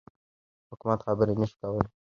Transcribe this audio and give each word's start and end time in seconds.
حکومت 0.71 0.99
خبري 1.05 1.33
نه 1.41 1.45
شي 1.49 1.55
کولای. 1.61 1.85